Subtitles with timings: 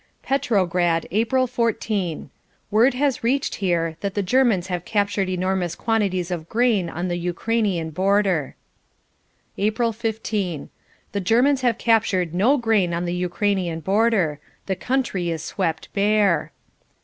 [0.23, 2.31] Petrograd, April 14.
[2.71, 7.17] Word has reached here that the Germans have captured enormous quantities of grain on the
[7.17, 8.55] Ukrainian border.
[9.59, 10.71] April 15.
[11.11, 14.39] The Germans have captured no grain on the Ukrainian border.
[14.65, 16.51] The country is swept bare.